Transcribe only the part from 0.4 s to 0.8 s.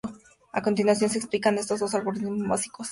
A